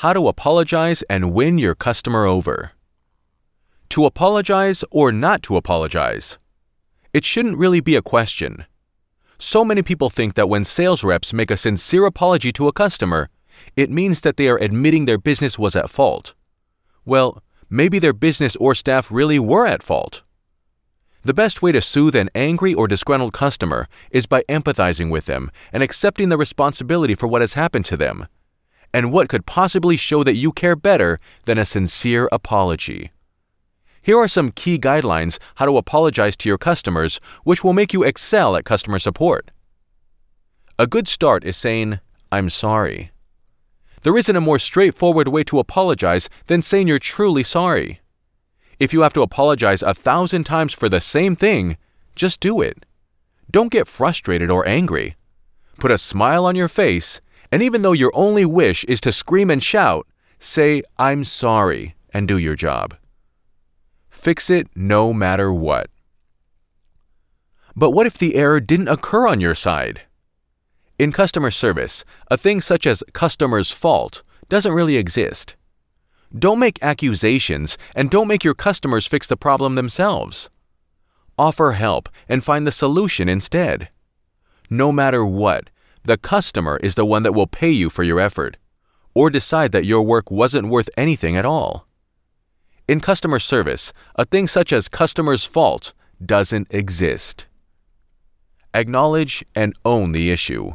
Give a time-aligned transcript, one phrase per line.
[0.00, 2.72] How to apologize and win your customer over.
[3.90, 6.38] To apologize or not to apologize?
[7.12, 8.64] It shouldn't really be a question.
[9.36, 13.28] So many people think that when sales reps make a sincere apology to a customer,
[13.76, 16.32] it means that they are admitting their business was at fault.
[17.04, 20.22] Well, maybe their business or staff really were at fault.
[21.24, 25.50] The best way to soothe an angry or disgruntled customer is by empathizing with them
[25.74, 28.28] and accepting the responsibility for what has happened to them
[28.92, 33.10] and what could possibly show that you care better than a sincere apology?
[34.02, 38.02] Here are some key guidelines how to apologize to your customers, which will make you
[38.02, 39.50] excel at customer support.
[40.78, 42.00] A good start is saying,
[42.32, 43.10] I'm sorry.
[44.02, 48.00] There isn't a more straightforward way to apologize than saying you're truly sorry.
[48.78, 51.76] If you have to apologize a thousand times for the same thing,
[52.16, 52.86] just do it.
[53.50, 55.14] Don't get frustrated or angry.
[55.78, 57.20] Put a smile on your face
[57.52, 60.06] and even though your only wish is to scream and shout,
[60.38, 62.96] say, I'm sorry, and do your job.
[64.08, 65.90] Fix it no matter what.
[67.74, 70.02] But what if the error didn't occur on your side?
[70.98, 75.56] In customer service, a thing such as customer's fault doesn't really exist.
[76.36, 80.50] Don't make accusations and don't make your customers fix the problem themselves.
[81.38, 83.88] Offer help and find the solution instead.
[84.68, 85.70] No matter what,
[86.04, 88.56] the customer is the one that will pay you for your effort,
[89.14, 91.86] or decide that your work wasn't worth anything at all.
[92.88, 95.92] In customer service, a thing such as customer's fault
[96.24, 97.46] doesn't exist.
[98.72, 100.74] Acknowledge and own the issue.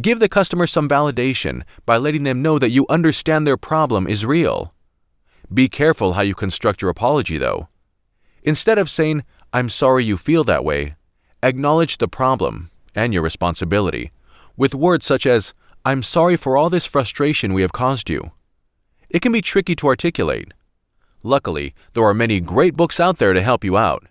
[0.00, 4.24] Give the customer some validation by letting them know that you understand their problem is
[4.24, 4.72] real.
[5.52, 7.68] Be careful how you construct your apology, though.
[8.42, 10.94] Instead of saying, I'm sorry you feel that way,
[11.42, 14.10] acknowledge the problem and your responsibility,
[14.56, 15.52] with words such as,
[15.84, 18.32] I'm sorry for all this frustration we have caused you.
[19.08, 20.52] It can be tricky to articulate.
[21.24, 24.04] Luckily, there are many great books out there to help you out.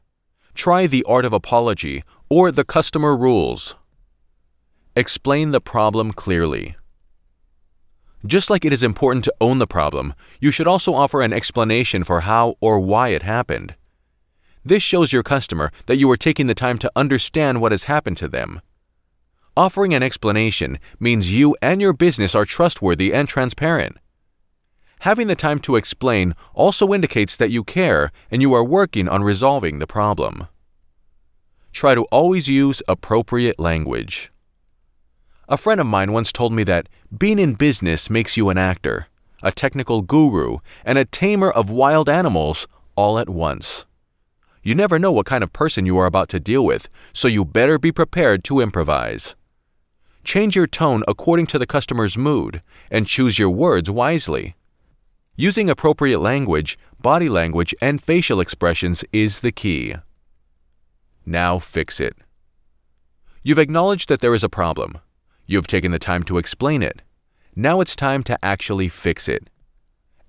[0.54, 3.76] Try The Art of Apology or The Customer Rules.
[4.96, 6.76] Explain the problem clearly.
[8.26, 12.04] Just like it is important to own the problem, you should also offer an explanation
[12.04, 13.76] for how or why it happened.
[14.64, 18.18] This shows your customer that you are taking the time to understand what has happened
[18.18, 18.62] to them.
[19.58, 23.98] Offering an explanation means you and your business are trustworthy and transparent.
[25.00, 29.24] Having the time to explain also indicates that you care and you are working on
[29.24, 30.48] resolving the problem.
[31.74, 34.30] Try to always use appropriate language.
[35.50, 39.08] A friend of mine once told me that being in business makes you an actor,
[39.44, 43.86] a technical guru, and a tamer of wild animals all at once.
[44.64, 47.44] You never know what kind of person you are about to deal with, so you
[47.44, 49.36] better be prepared to improvise.
[50.24, 54.56] Change your tone according to the customer's mood and choose your words wisely.
[55.36, 59.96] Using appropriate language, body language, and facial expressions is the key.
[61.26, 62.16] Now fix it.
[63.44, 65.00] You've acknowledged that there is a problem.
[65.48, 67.02] You've taken the time to explain it.
[67.56, 69.48] Now it's time to actually fix it.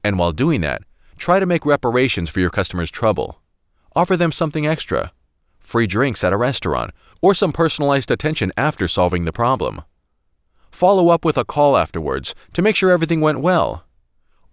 [0.02, 0.82] And while doing that,
[1.18, 3.40] try to make reparations for your customer's trouble.
[3.94, 5.12] Offer them something extra
[5.62, 6.90] free drinks at a restaurant,
[7.22, 9.82] or some personalized attention after solving the problem.
[10.70, 13.84] Follow up with a call afterwards to make sure everything went well.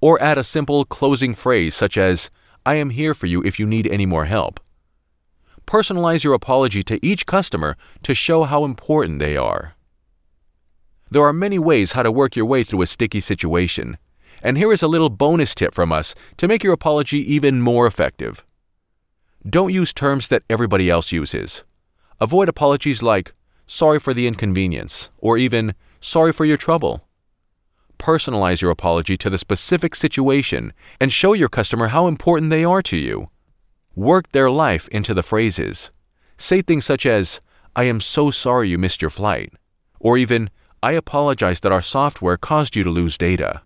[0.01, 2.29] Or add a simple closing phrase such as,
[2.65, 4.59] I am here for you if you need any more help.
[5.65, 9.75] Personalize your apology to each customer to show how important they are.
[11.11, 13.97] There are many ways how to work your way through a sticky situation,
[14.43, 17.87] and here is a little bonus tip from us to make your apology even more
[17.87, 18.45] effective.
[19.47, 21.63] Don't use terms that everybody else uses.
[22.19, 23.31] Avoid apologies like,
[23.65, 27.07] sorry for the inconvenience, or even, sorry for your trouble.
[27.97, 32.81] Personalize your apology to the specific situation and show your customer how important they are
[32.81, 33.27] to you.
[33.95, 35.89] Work their life into the phrases.
[36.37, 37.39] Say things such as,
[37.77, 39.53] I am so sorry you missed your flight,
[40.01, 40.49] or even,
[40.83, 43.61] I apologize that our software caused you to lose data.